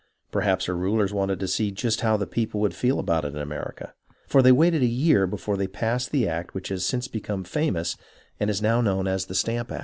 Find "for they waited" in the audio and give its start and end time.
4.27-4.81